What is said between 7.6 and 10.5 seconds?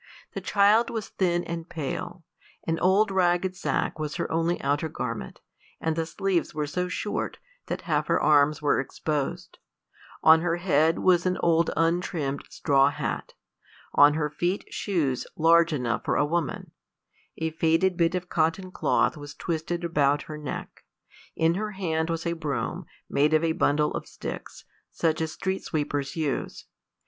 that half her arms were exposed; on